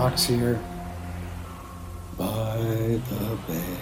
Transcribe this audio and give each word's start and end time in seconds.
Cox 0.00 0.24
here 0.24 0.58
by 2.16 2.56
the 2.56 3.38
bay. 3.46 3.76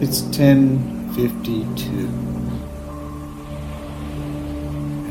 It's 0.00 0.22
10:52. 0.32 2.08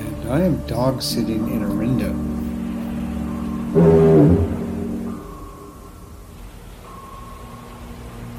And 0.01 0.31
I 0.31 0.41
am 0.41 0.65
dog 0.65 1.03
sitting 1.03 1.47
in 1.53 1.61
Orinda. 1.61 2.09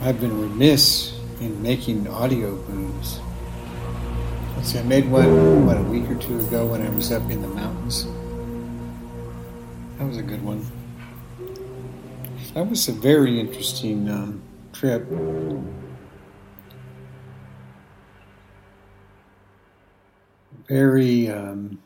I've 0.02 0.20
been 0.20 0.36
remiss 0.40 1.14
in 1.40 1.62
making 1.62 2.08
audio. 2.08 2.58
Let's 4.56 4.72
see, 4.72 4.80
I 4.80 4.82
made 4.82 5.08
one, 5.08 5.66
what, 5.66 5.76
a 5.76 5.82
week 5.82 6.10
or 6.10 6.16
two 6.16 6.40
ago 6.40 6.66
when 6.66 6.82
I 6.82 6.90
was 6.90 7.12
up 7.12 7.30
in 7.30 7.42
the 7.42 7.48
mountains. 7.48 8.08
That 10.02 10.08
was 10.08 10.16
a 10.16 10.22
good 10.22 10.42
one. 10.42 10.66
That 12.54 12.68
was 12.68 12.88
a 12.88 12.92
very 12.92 13.38
interesting 13.38 14.10
um, 14.10 14.42
trip. 14.72 15.06
Very 20.66 21.28
um, 21.28 21.78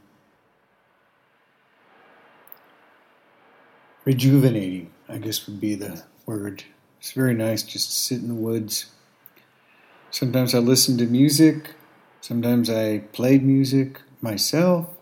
rejuvenating, 4.06 4.94
I 5.10 5.18
guess 5.18 5.46
would 5.46 5.60
be 5.60 5.74
the 5.74 6.02
word. 6.24 6.64
It's 6.98 7.12
very 7.12 7.34
nice 7.34 7.62
just 7.62 7.90
to 7.90 7.94
sit 7.94 8.22
in 8.22 8.28
the 8.28 8.34
woods. 8.34 8.92
Sometimes 10.10 10.54
I 10.54 10.60
listened 10.60 11.00
to 11.00 11.06
music, 11.06 11.74
sometimes 12.22 12.70
I 12.70 13.00
played 13.12 13.44
music 13.44 14.00
myself, 14.22 14.95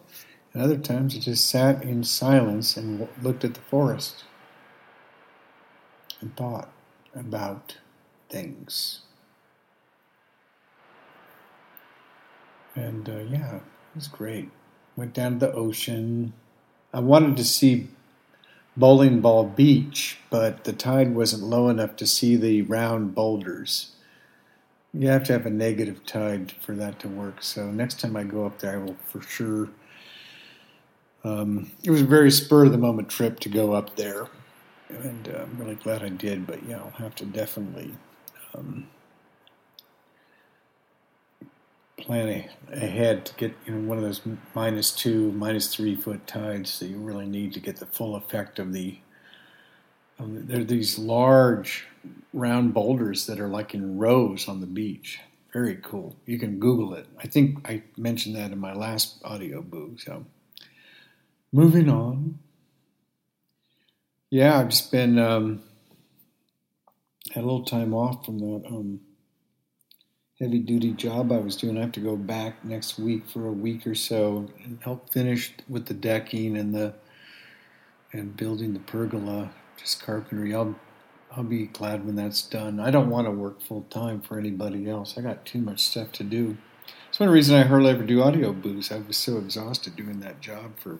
and 0.55 0.63
other 0.63 0.79
times 0.79 1.17
I 1.17 1.19
just 1.19 1.51
sat 1.51 1.83
in 1.83 2.05
silence 2.05 2.77
and 2.77 3.09
looked 3.21 3.45
at 3.45 3.55
the 3.55 3.61
forest 3.61 4.25
and 6.21 6.35
thought 6.37 6.71
about 7.15 7.79
things. 8.31 9.01
And 12.77 13.09
uh, 13.09 13.19
yeah, 13.29 13.57
it 13.57 13.63
was 13.95 14.09
great. 14.09 14.51
Went 14.97 15.13
down 15.13 15.41
to 15.41 15.47
the 15.47 15.53
ocean. 15.53 16.33
I 16.93 17.01
wanted 17.01 17.37
to 17.37 17.45
see 17.45 17.89
Bowling 18.77 19.21
Ball 19.21 19.45
Beach, 19.45 20.19
but 20.31 20.65
the 20.65 20.73
tide 20.73 21.15
wasn't 21.15 21.43
low 21.43 21.69
enough 21.69 21.97
to 21.97 22.07
see 22.07 22.37
the 22.37 22.63
round 22.63 23.15
boulders. 23.15 23.93
You 24.93 25.09
have 25.09 25.25
to 25.25 25.33
have 25.33 25.47
a 25.47 25.51
negative 25.51 26.07
tide 26.07 26.53
for 26.61 26.75
that 26.77 27.01
to 27.01 27.09
work. 27.09 27.43
So 27.43 27.71
next 27.73 27.99
time 27.99 28.17
I 28.17 28.23
go 28.23 28.47
up 28.47 28.61
there, 28.61 28.75
I 28.75 28.77
will 28.79 28.97
for 29.05 29.21
sure. 29.21 29.71
Um, 31.25 31.71
it 31.83 31.91
was 31.91 32.03
a 32.03 32.07
very 32.07 32.31
spur 32.31 32.67
of 32.67 32.73
the 32.73 32.79
moment 32.79 33.09
trip 33.09 33.41
to 33.41 33.49
go 33.49 33.73
up 33.73 33.97
there, 33.97 34.29
and 34.91 35.29
uh, 35.29 35.43
I'm 35.43 35.57
really 35.59 35.77
glad 35.77 36.03
I 36.03 36.11
did. 36.11 36.47
But 36.47 36.63
yeah, 36.69 36.79
I'll 36.79 36.91
have 36.91 37.15
to 37.17 37.25
definitely 37.25 37.93
um, 38.55 38.87
plan 41.97 42.49
ahead 42.71 43.25
to 43.25 43.35
get 43.35 43.55
you 43.67 43.75
know 43.75 43.89
one 43.89 43.97
of 43.97 44.05
those 44.05 44.21
minus 44.55 44.91
two, 44.91 45.33
minus 45.33 45.75
three 45.75 45.97
foot 45.97 46.27
tides 46.27 46.79
that 46.81 46.89
you 46.89 46.99
really 46.99 47.27
need 47.27 47.55
to 47.55 47.61
get 47.61 47.77
the 47.77 47.87
full 47.87 48.17
effect 48.17 48.59
of 48.59 48.73
the. 48.73 48.99
Um, 50.19 50.47
there 50.47 50.61
are 50.61 50.65
these 50.65 50.99
large 50.99 51.87
round 52.33 52.75
boulders 52.75 53.27
that 53.27 53.41
are 53.41 53.49
like 53.49 53.75
in 53.75 53.99
rows 53.99 54.47
on 54.47 54.61
the 54.61 54.67
beach. 54.67 55.21
Very 55.53 55.77
cool. 55.83 56.17
You 56.27 56.39
can 56.39 56.59
Google 56.59 56.95
it. 56.95 57.07
I 57.19 57.27
think 57.27 57.69
I 57.69 57.83
mentioned 57.97 58.37
that 58.37 58.53
in 58.53 58.59
my 58.59 58.75
last 58.75 59.21
audio 59.25 59.63
boo. 59.63 59.97
So, 59.99 60.25
moving 61.55 61.89
on. 61.89 62.41
Yeah, 64.29 64.59
I've 64.59 64.71
just 64.71 64.91
been 64.91 65.21
um, 65.21 65.63
had 67.31 67.45
a 67.45 67.47
little 67.47 67.65
time 67.65 67.95
off 67.95 68.27
from 68.27 68.41
that 68.41 68.65
um, 68.67 69.01
heavy 70.41 70.59
duty 70.59 70.91
job 70.91 71.31
I 71.31 71.39
was 71.39 71.55
doing. 71.57 71.79
I 71.79 71.83
have 71.83 71.93
to 71.93 72.01
go 72.01 72.17
back 72.17 72.65
next 72.65 72.99
week 72.99 73.29
for 73.29 73.47
a 73.47 73.53
week 73.53 73.87
or 73.87 73.95
so 73.95 74.51
and 74.65 74.81
help 74.83 75.11
finish 75.11 75.55
with 75.69 75.87
the 75.87 75.95
decking 75.95 76.57
and 76.57 76.75
the 76.75 76.93
and 78.13 78.37
building 78.37 78.73
the 78.73 78.81
pergola, 78.81 79.53
just 79.77 80.03
carpentry. 80.03 80.53
I'll 80.53 80.75
I'll 81.37 81.45
be 81.45 81.67
glad 81.67 82.05
when 82.05 82.17
that's 82.17 82.43
done. 82.43 82.81
I 82.81 82.91
don't 82.91 83.11
want 83.11 83.29
to 83.29 83.31
work 83.31 83.63
full 83.63 83.83
time 83.91 84.21
for 84.21 84.41
anybody 84.41 84.91
else. 84.91 85.17
I 85.17 85.21
got 85.21 85.47
too 85.47 85.61
much 85.61 85.83
stuff 85.83 86.11
to 86.13 86.25
do. 86.25 86.57
It's 87.09 87.21
one 87.21 87.31
reason 87.31 87.55
I 87.55 87.63
hardly 87.63 87.91
ever 87.91 88.03
do 88.03 88.23
audio 88.23 88.53
boos. 88.53 88.91
I 88.91 88.99
was 88.99 89.17
so 89.17 89.39
exhausted 89.39 89.95
doing 89.95 90.19
that 90.19 90.41
job 90.41 90.73
for 90.81 90.99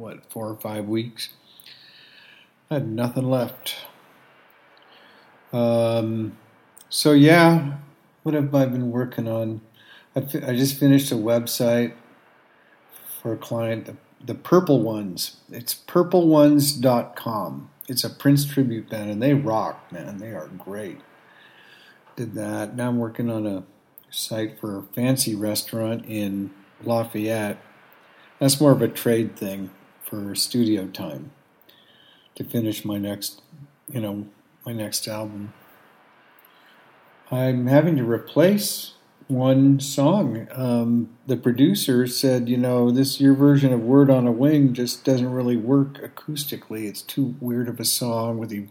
what 0.00 0.30
four 0.32 0.48
or 0.48 0.56
five 0.56 0.86
weeks. 0.86 1.30
I 2.70 2.74
had 2.74 2.88
nothing 2.88 3.28
left. 3.28 3.76
Um, 5.52 6.36
so 6.88 7.12
yeah, 7.12 7.74
what 8.22 8.34
have 8.34 8.54
I 8.54 8.66
been 8.66 8.90
working 8.90 9.28
on? 9.28 9.60
I, 10.16 10.20
I 10.20 10.56
just 10.56 10.78
finished 10.78 11.12
a 11.12 11.16
website 11.16 11.94
for 13.20 13.32
a 13.32 13.36
client, 13.36 13.86
the, 13.86 13.96
the 14.24 14.34
Purple 14.34 14.80
Ones. 14.80 15.36
It's 15.50 15.74
purpleones.com. 15.74 17.70
It's 17.88 18.04
a 18.04 18.10
Prince 18.10 18.44
tribute 18.44 18.88
band, 18.88 19.10
and 19.10 19.22
they 19.22 19.34
rock, 19.34 19.92
man. 19.92 20.18
They 20.18 20.30
are 20.30 20.46
great. 20.46 21.00
Did 22.16 22.34
that. 22.34 22.76
Now 22.76 22.88
I'm 22.88 22.98
working 22.98 23.28
on 23.28 23.46
a 23.46 23.64
site 24.10 24.60
for 24.60 24.78
a 24.78 24.82
fancy 24.82 25.34
restaurant 25.34 26.04
in 26.06 26.50
Lafayette. 26.84 27.58
That's 28.38 28.60
more 28.60 28.72
of 28.72 28.80
a 28.80 28.88
trade 28.88 29.36
thing 29.36 29.70
for 30.10 30.34
studio 30.34 30.88
time 30.88 31.30
to 32.34 32.42
finish 32.42 32.84
my 32.84 32.98
next, 32.98 33.42
you 33.88 34.00
know, 34.00 34.26
my 34.66 34.72
next 34.72 35.06
album. 35.06 35.54
I'm 37.30 37.68
having 37.68 37.96
to 37.96 38.04
replace 38.04 38.94
one 39.28 39.78
song. 39.78 40.48
Um, 40.50 41.10
the 41.28 41.36
producer 41.36 42.08
said, 42.08 42.48
you 42.48 42.56
know, 42.56 42.90
this 42.90 43.20
your 43.20 43.34
version 43.34 43.72
of 43.72 43.82
"Word 43.82 44.10
on 44.10 44.26
a 44.26 44.32
Wing" 44.32 44.74
just 44.74 45.04
doesn't 45.04 45.30
really 45.30 45.56
work 45.56 46.02
acoustically. 46.02 46.88
It's 46.88 47.02
too 47.02 47.36
weird 47.40 47.68
of 47.68 47.78
a 47.78 47.84
song 47.84 48.38
with 48.38 48.48
the 48.48 48.66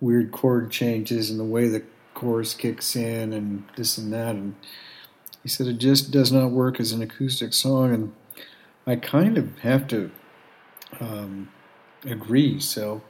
weird 0.00 0.30
chord 0.30 0.70
changes 0.70 1.30
and 1.30 1.40
the 1.40 1.44
way 1.44 1.66
the 1.66 1.82
chorus 2.14 2.54
kicks 2.54 2.94
in 2.94 3.32
and 3.32 3.64
this 3.76 3.98
and 3.98 4.12
that. 4.12 4.36
And 4.36 4.54
he 5.42 5.48
said 5.48 5.66
it 5.66 5.78
just 5.78 6.12
does 6.12 6.30
not 6.30 6.52
work 6.52 6.78
as 6.78 6.92
an 6.92 7.02
acoustic 7.02 7.52
song. 7.52 7.92
And 7.92 8.12
I 8.86 8.94
kind 8.94 9.36
of 9.36 9.58
have 9.58 9.88
to 9.88 10.12
um, 11.00 11.50
agree. 12.04 12.60
So 12.60 13.02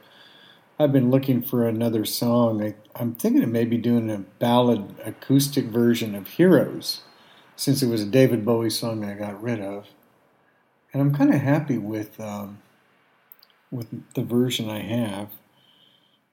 I've 0.79 0.91
been 0.91 1.09
looking 1.09 1.41
for 1.41 1.67
another 1.67 2.05
song. 2.05 2.63
I, 2.63 2.75
am 3.01 3.15
thinking 3.15 3.43
of 3.43 3.49
maybe 3.49 3.77
doing 3.77 4.09
a 4.09 4.19
ballad 4.39 4.95
acoustic 5.03 5.65
version 5.65 6.15
of 6.15 6.27
Heroes, 6.27 7.01
since 7.55 7.81
it 7.81 7.87
was 7.87 8.01
a 8.01 8.05
David 8.05 8.45
Bowie 8.45 8.69
song 8.69 9.03
I 9.03 9.13
got 9.13 9.41
rid 9.41 9.59
of. 9.59 9.87
And 10.93 11.01
I'm 11.01 11.13
kind 11.13 11.33
of 11.33 11.41
happy 11.41 11.77
with 11.77 12.19
um, 12.19 12.59
with 13.71 13.87
the 14.13 14.23
version 14.23 14.69
I 14.69 14.79
have. 14.79 15.29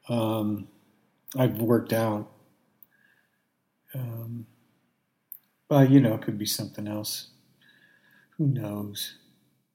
Um, 0.09 0.69
I've 1.37 1.59
worked 1.59 1.93
out. 1.93 2.31
Um, 3.95 4.47
but 5.69 5.91
you 5.91 6.01
know, 6.01 6.15
it 6.15 6.23
could 6.23 6.39
be 6.39 6.47
something 6.47 6.87
else. 6.87 7.29
Who 8.37 8.47
knows? 8.47 9.15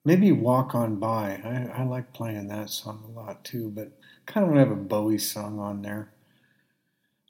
Maybe 0.10 0.32
Walk 0.32 0.74
On 0.74 0.96
By. 0.96 1.40
I, 1.46 1.82
I 1.82 1.84
like 1.84 2.14
playing 2.14 2.48
that 2.48 2.72
song 2.72 3.04
a 3.06 3.12
lot 3.12 3.44
too, 3.44 3.70
but 3.70 3.92
kind 4.26 4.44
of 4.44 4.50
want 4.50 4.56
to 4.56 4.68
have 4.68 4.76
a 4.76 4.82
Bowie 4.82 5.20
song 5.20 5.60
on 5.60 5.84
there. 5.84 6.10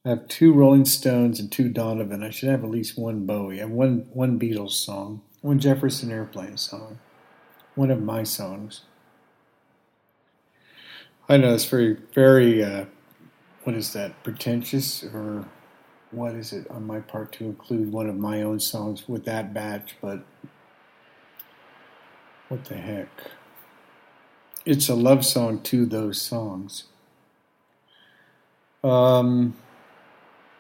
I 0.06 0.12
have 0.12 0.29
two 0.29 0.53
Rolling 0.53 0.85
Stones 0.85 1.41
and 1.41 1.51
two 1.51 1.68
Donovan. 1.68 2.23
I 2.23 2.29
should 2.29 2.47
have 2.47 2.63
at 2.63 2.69
least 2.69 2.97
one 2.97 3.25
Bowie. 3.25 3.57
Have 3.57 3.69
one 3.69 4.07
one 4.13 4.39
Beatles 4.39 4.72
song, 4.72 5.24
one 5.42 5.59
Jefferson 5.59 6.09
Airplane 6.09 6.56
song, 6.56 7.00
one 7.75 7.92
of 7.92 8.01
my 8.01 8.24
songs. 8.24 8.83
I 11.27 11.36
know 11.36 11.54
it's 11.54 11.65
very 11.65 11.98
very 12.15 12.63
uh, 12.63 12.86
what 13.65 13.75
is 13.75 13.92
that 13.92 14.24
pretentious 14.24 15.04
or 15.04 15.50
what 16.12 16.33
is 16.33 16.54
it 16.54 16.65
on 16.71 16.88
my 16.88 17.01
part 17.01 17.33
to 17.33 17.44
include 17.44 17.92
one 17.92 18.07
of 18.07 18.15
my 18.15 18.42
own 18.42 18.62
songs 18.62 19.09
with 19.09 19.25
that 19.25 19.54
batch, 19.54 19.98
but 20.00 20.24
what 22.50 22.66
the 22.66 22.75
heck? 22.75 23.07
It's 24.66 24.90
a 24.90 24.96
love 24.96 25.25
song 25.25 25.62
to 25.62 25.86
those 25.86 26.22
songs. 26.22 26.86
Um, 28.84 29.56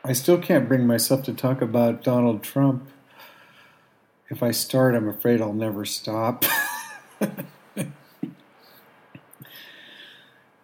I 0.03 0.13
still 0.13 0.37
can't 0.37 0.67
bring 0.67 0.87
myself 0.87 1.23
to 1.23 1.33
talk 1.33 1.61
about 1.61 2.03
Donald 2.03 2.43
Trump. 2.43 2.87
If 4.29 4.41
I 4.43 4.51
start, 4.51 4.95
I'm 4.95 5.09
afraid 5.09 5.41
I'll 5.41 5.51
never 5.53 5.83
stop. 5.83 6.45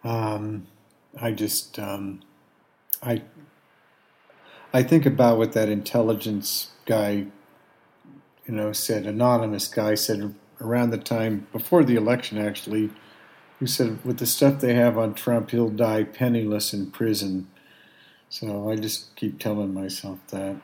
um, 0.04 0.66
I 1.20 1.32
just, 1.32 1.78
um, 1.78 2.20
I, 3.02 3.22
I 4.72 4.82
think 4.84 5.04
about 5.06 5.38
what 5.38 5.52
that 5.52 5.68
intelligence 5.68 6.70
guy, 6.84 7.26
you 8.46 8.54
know, 8.54 8.72
said. 8.72 9.06
Anonymous 9.06 9.66
guy 9.66 9.96
said 9.96 10.34
around 10.60 10.90
the 10.90 10.98
time 10.98 11.46
before 11.52 11.84
the 11.84 11.96
election, 11.96 12.38
actually, 12.38 12.90
who 13.58 13.66
said, 13.66 14.04
with 14.04 14.18
the 14.18 14.26
stuff 14.26 14.60
they 14.60 14.74
have 14.74 14.98
on 14.98 15.14
Trump, 15.14 15.50
he'll 15.50 15.70
die 15.70 16.04
penniless 16.04 16.72
in 16.72 16.90
prison. 16.90 17.48
So 18.28 18.70
I 18.70 18.76
just 18.76 19.14
keep 19.16 19.38
telling 19.38 19.72
myself 19.72 20.18
that. 20.28 20.56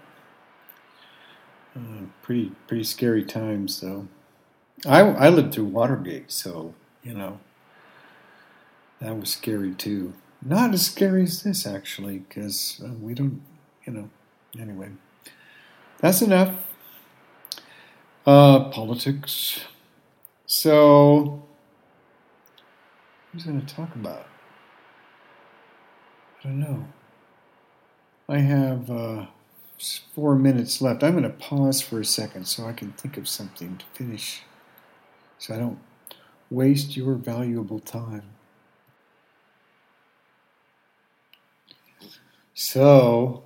Uh, 1.74 2.04
pretty 2.20 2.52
pretty 2.66 2.84
scary 2.84 3.24
times 3.24 3.80
though. 3.80 4.06
I 4.84 5.00
I 5.00 5.28
lived 5.30 5.54
through 5.54 5.66
Watergate, 5.66 6.30
so 6.30 6.74
you 7.02 7.14
know 7.14 7.40
that 9.00 9.18
was 9.18 9.30
scary 9.30 9.72
too. 9.72 10.12
Not 10.44 10.74
as 10.74 10.84
scary 10.84 11.22
as 11.22 11.42
this 11.44 11.66
actually, 11.66 12.18
because 12.18 12.80
uh, 12.84 12.92
we 13.00 13.14
don't, 13.14 13.40
you 13.86 13.92
know. 13.92 14.10
Anyway, 14.60 14.90
that's 16.00 16.20
enough. 16.20 16.56
Uh, 18.26 18.68
politics. 18.70 19.64
So, 20.54 21.42
who's 23.32 23.44
going 23.44 23.64
to 23.64 23.74
talk 23.74 23.94
about? 23.94 24.26
I 26.40 26.42
don't 26.42 26.60
know. 26.60 26.84
I 28.28 28.40
have. 28.40 28.90
Uh, 28.90 29.26
four 30.14 30.36
minutes 30.36 30.82
left. 30.82 31.02
I'm 31.02 31.12
going 31.12 31.22
to 31.22 31.30
pause 31.30 31.80
for 31.80 32.00
a 32.00 32.04
second 32.04 32.46
so 32.46 32.66
I 32.66 32.74
can 32.74 32.92
think 32.92 33.16
of 33.16 33.26
something 33.26 33.78
to 33.78 33.84
finish 33.94 34.42
so 35.38 35.54
I 35.54 35.58
don't 35.58 35.78
waste 36.50 36.98
your 36.98 37.14
valuable 37.14 37.80
time. 37.80 38.24
So, 42.52 43.42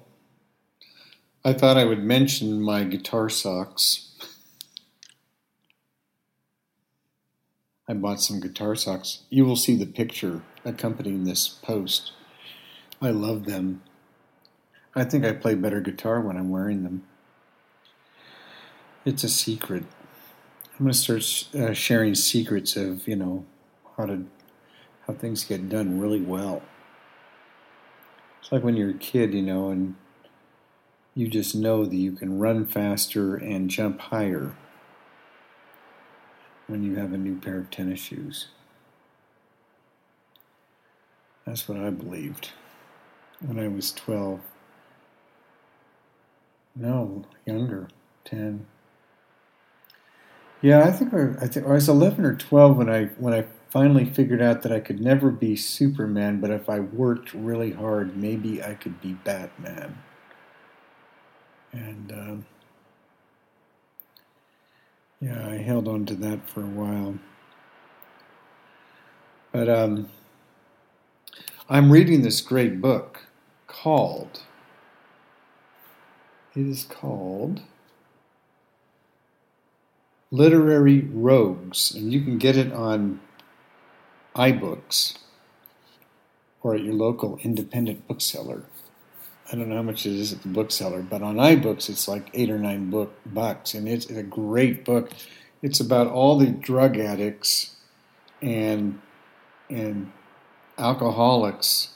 I 1.44 1.52
thought 1.52 1.76
I 1.76 1.84
would 1.84 2.02
mention 2.02 2.60
my 2.60 2.82
guitar 2.82 3.28
socks. 3.28 4.10
I 7.88 7.94
bought 7.94 8.20
some 8.20 8.40
guitar 8.40 8.74
socks. 8.74 9.20
You 9.30 9.44
will 9.44 9.56
see 9.56 9.76
the 9.76 9.86
picture 9.86 10.42
accompanying 10.64 11.24
this 11.24 11.46
post. 11.46 12.12
I 13.00 13.10
love 13.10 13.44
them. 13.44 13.82
I 14.94 15.04
think 15.04 15.24
I 15.24 15.32
play 15.32 15.54
better 15.54 15.80
guitar 15.80 16.20
when 16.20 16.36
I'm 16.36 16.50
wearing 16.50 16.82
them. 16.82 17.04
It's 19.04 19.22
a 19.22 19.28
secret. 19.28 19.84
I'm 20.78 20.86
going 20.86 20.92
to 20.92 20.98
start 20.98 21.54
uh, 21.54 21.74
sharing 21.74 22.14
secrets 22.16 22.74
of, 22.76 23.06
you 23.06 23.14
know, 23.14 23.44
how 23.96 24.06
to 24.06 24.26
how 25.06 25.14
things 25.14 25.44
get 25.44 25.68
done 25.68 26.00
really 26.00 26.20
well. 26.20 26.62
It's 28.40 28.50
like 28.50 28.64
when 28.64 28.76
you're 28.76 28.90
a 28.90 28.94
kid, 28.94 29.32
you 29.32 29.42
know, 29.42 29.70
and 29.70 29.94
you 31.14 31.28
just 31.28 31.54
know 31.54 31.84
that 31.84 31.94
you 31.94 32.12
can 32.12 32.40
run 32.40 32.66
faster 32.66 33.36
and 33.36 33.70
jump 33.70 34.00
higher 34.00 34.56
when 36.66 36.82
you 36.82 36.96
have 36.96 37.12
a 37.12 37.18
new 37.18 37.36
pair 37.38 37.58
of 37.58 37.70
tennis 37.70 38.00
shoes. 38.00 38.48
That's 41.46 41.68
what 41.68 41.78
I 41.78 41.90
believed 41.90 42.50
when 43.40 43.58
I 43.58 43.68
was 43.68 43.92
12. 43.92 44.40
No, 46.74 47.24
younger, 47.46 47.88
ten. 48.24 48.66
Yeah, 50.60 50.84
I 50.84 50.92
think 50.92 51.14
I, 51.14 51.34
I 51.40 51.46
think 51.48 51.66
I 51.66 51.72
was 51.72 51.88
eleven 51.88 52.24
or 52.24 52.34
twelve 52.34 52.76
when 52.76 52.90
I 52.90 53.06
when 53.18 53.32
I 53.32 53.46
finally 53.70 54.04
figured 54.04 54.42
out 54.42 54.62
that 54.62 54.72
I 54.72 54.80
could 54.80 55.00
never 55.00 55.30
be 55.30 55.56
Superman, 55.56 56.40
but 56.40 56.50
if 56.50 56.68
I 56.68 56.80
worked 56.80 57.32
really 57.34 57.72
hard, 57.72 58.16
maybe 58.16 58.62
I 58.62 58.74
could 58.74 59.00
be 59.00 59.14
Batman. 59.14 59.98
And 61.72 62.12
um, 62.12 62.46
yeah, 65.20 65.48
I 65.48 65.56
held 65.56 65.88
on 65.88 66.06
to 66.06 66.14
that 66.16 66.48
for 66.48 66.62
a 66.62 66.66
while. 66.66 67.18
But 69.52 69.68
um, 69.68 70.10
I'm 71.68 71.90
reading 71.90 72.22
this 72.22 72.40
great 72.40 72.80
book 72.80 73.26
called 73.66 74.42
it 76.56 76.66
is 76.66 76.84
called 76.84 77.60
Literary 80.30 81.00
Rogues, 81.00 81.94
and 81.94 82.12
you 82.12 82.22
can 82.22 82.38
get 82.38 82.56
it 82.56 82.72
on 82.72 83.20
iBooks 84.34 85.18
or 86.62 86.74
at 86.74 86.82
your 86.82 86.94
local 86.94 87.38
independent 87.42 88.08
bookseller. 88.08 88.64
I 89.50 89.56
don't 89.56 89.68
know 89.68 89.76
how 89.76 89.82
much 89.82 90.06
it 90.06 90.12
is 90.12 90.32
at 90.32 90.42
the 90.42 90.48
bookseller, 90.48 91.02
but 91.02 91.22
on 91.22 91.36
iBooks 91.36 91.88
it's 91.88 92.08
like 92.08 92.30
eight 92.34 92.50
or 92.50 92.58
nine 92.58 92.90
book 92.90 93.14
bucks, 93.26 93.74
and 93.74 93.88
it's 93.88 94.06
a 94.06 94.22
great 94.22 94.84
book. 94.84 95.10
It's 95.62 95.80
about 95.80 96.08
all 96.08 96.36
the 96.38 96.46
drug 96.46 96.98
addicts 96.98 97.76
and 98.42 99.00
and 99.70 100.12
alcoholics 100.78 101.94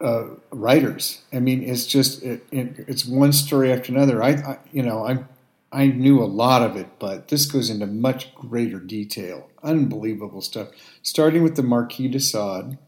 uh, 0.00 0.24
writers. 0.50 1.22
I 1.32 1.40
mean, 1.40 1.62
it's 1.62 1.86
just 1.86 2.22
it, 2.22 2.46
it, 2.50 2.84
it's 2.88 3.04
one 3.06 3.32
story 3.32 3.72
after 3.72 3.92
another. 3.92 4.22
I, 4.22 4.30
I, 4.30 4.58
you 4.72 4.82
know 4.82 5.06
I 5.06 5.24
I 5.72 5.88
knew 5.88 6.22
a 6.22 6.26
lot 6.26 6.62
of 6.62 6.76
it, 6.76 6.86
but 6.98 7.28
this 7.28 7.46
goes 7.46 7.68
into 7.68 7.86
much 7.86 8.34
greater 8.34 8.78
detail. 8.78 9.50
Unbelievable 9.62 10.40
stuff. 10.40 10.68
Starting 11.02 11.42
with 11.42 11.56
the 11.56 11.62
Marquis 11.62 12.08
de 12.08 12.20
Sade, 12.20 12.78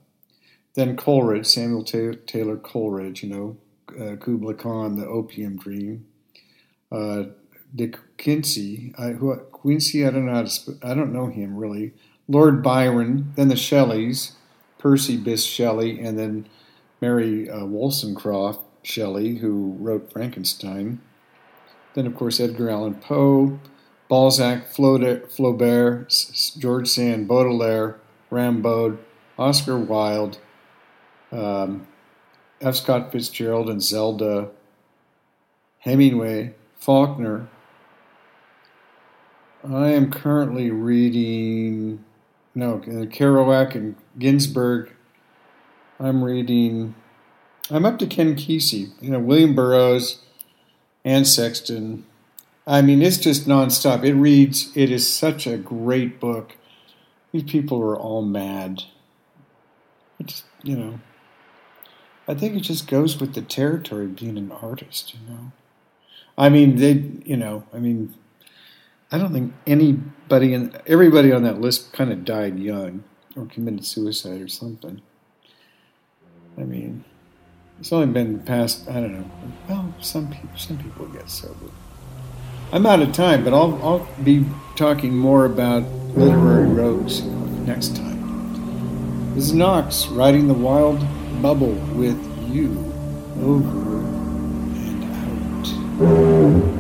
then 0.77 0.97
Coleridge, 0.97 1.47
Samuel 1.47 1.83
Taylor 1.83 2.57
Coleridge. 2.57 3.23
You 3.23 3.29
know, 3.29 3.57
uh, 4.01 4.17
Kubla 4.17 4.55
Khan, 4.55 4.97
the 4.97 5.07
Opium 5.07 5.57
Dream. 5.57 6.07
Uh, 6.93 7.25
De 7.75 7.93
Quincey, 8.23 8.95
I, 8.97 9.09
who, 9.09 9.37
Quincy, 9.37 10.07
I 10.07 10.11
don't 10.11 10.27
know 10.27 10.35
how 10.35 10.43
to, 10.43 10.49
sp- 10.49 10.81
I 10.83 10.95
don't 10.95 11.13
know 11.13 11.27
him 11.27 11.57
really. 11.57 11.93
Lord 12.29 12.63
Byron, 12.63 13.33
then 13.37 13.49
the 13.49 13.57
Shelleys, 13.57 14.33
Percy 14.79 15.19
Bysshe 15.19 15.49
Shelley, 15.53 16.01
and 16.01 16.19
then 16.19 16.49
Mary 17.01 17.51
uh, 17.51 17.65
Wollstonecraft 17.67 18.61
Shelley, 18.83 19.37
who 19.37 19.77
wrote 19.79 20.13
Frankenstein. 20.13 21.01
Then, 21.95 22.07
of 22.07 22.15
course, 22.15 22.41
Edgar 22.41 22.71
Allan 22.71 22.95
Poe, 22.95 23.59
Balzac, 24.09 24.69
Flaubert, 24.69 26.59
George 26.59 26.89
Sand, 26.89 27.29
Baudelaire, 27.29 27.99
Rimbaud, 28.31 28.99
Oscar 29.39 29.79
Wilde, 29.79 30.39
um, 31.37 31.87
F. 32.61 32.77
Scott 32.77 33.13
Fitzgerald 33.13 33.69
and 33.69 33.83
Zelda, 33.83 34.51
Hemingway, 35.79 36.55
Faulkner. 36.79 37.49
I 39.69 39.89
am 39.91 40.11
currently 40.11 40.71
reading, 40.71 42.05
no, 42.55 42.79
Kerouac 42.79 43.75
and 43.75 43.97
Ginsberg 44.19 44.93
I'm 45.99 46.23
reading. 46.23 46.95
I'm 47.71 47.87
up 47.87 47.99
to 48.01 48.07
Ken 48.07 48.37
Kesey. 48.37 48.91
You 49.01 49.11
know, 49.11 49.19
William 49.19 49.55
Burroughs, 49.55 50.21
Anne 51.05 51.25
Sexton. 51.25 52.05
I 52.67 52.83
mean, 52.83 53.01
it's 53.01 53.17
just 53.17 53.47
nonstop. 53.47 54.05
It 54.05 54.15
reads. 54.15 54.77
It 54.77 54.91
is 54.91 55.11
such 55.11 55.47
a 55.47 55.57
great 55.57 56.21
book. 56.21 56.57
These 57.33 57.45
people 57.45 57.81
are 57.81 57.97
all 57.97 58.23
mad. 58.23 58.83
It's 60.19 60.45
you 60.63 60.77
know. 60.77 61.01
I 62.29 62.35
think 62.35 62.57
it 62.57 62.61
just 62.61 62.89
goes 62.89 63.21
with 63.21 63.35
the 63.35 63.43
territory 63.43 64.07
of 64.07 64.17
being 64.17 64.37
an 64.37 64.53
artist. 64.53 65.15
You 65.15 65.21
know. 65.29 65.53
I 66.37 66.49
mean, 66.49 66.77
they. 66.77 66.93
You 67.25 67.37
know. 67.37 67.65
I 67.73 67.79
mean. 67.79 68.15
I 69.13 69.19
don't 69.19 69.33
think 69.33 69.55
anybody 69.69 70.53
and 70.53 70.81
everybody 70.85 71.31
on 71.31 71.45
that 71.45 71.61
list 71.61 71.93
kind 71.93 72.11
of 72.11 72.25
died 72.25 72.59
young 72.59 73.05
or 73.37 73.47
committed 73.47 73.85
suicide 73.85 74.41
or 74.41 74.49
something. 74.49 75.01
I 76.59 76.63
mean, 76.63 77.05
it's 77.79 77.93
only 77.93 78.07
been 78.07 78.41
past, 78.41 78.89
I 78.89 78.95
don't 78.95 79.13
know, 79.13 79.31
well, 79.69 79.95
some 80.01 80.29
people, 80.31 80.57
some 80.57 80.79
people 80.79 81.07
get 81.07 81.29
sober. 81.29 81.71
I'm 82.73 82.87
out 82.87 83.01
of 83.01 83.13
time, 83.13 83.45
but 83.45 83.53
I'll, 83.53 83.81
I'll 83.83 84.09
be 84.25 84.45
talking 84.75 85.15
more 85.15 85.45
about 85.45 85.83
literary 86.17 86.67
rogues 86.67 87.23
next 87.23 87.95
time. 87.95 88.16
This 89.37 89.49
is 89.49 89.53
Knox 89.53 90.07
riding 90.07 90.49
the 90.49 90.55
wild 90.55 90.99
bubble 91.43 91.75
with 91.95 92.19
you 92.49 92.71
over 93.43 93.99
and 94.81 95.05
out. 96.73 96.76